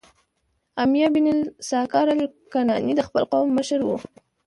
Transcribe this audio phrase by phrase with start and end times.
[0.83, 3.89] امیة بن الاسکر الکناني د خپل قوم مشر و،